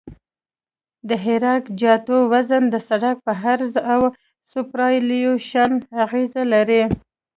د 1.09 1.09
عراده 1.23 1.71
جاتو 1.81 2.17
وزن 2.31 2.63
د 2.69 2.75
سرک 2.87 3.17
په 3.25 3.33
عرض 3.43 3.73
او 3.93 4.01
سوپرایلیویشن 4.51 5.71
اغیزه 6.05 6.41
لري 6.53 6.83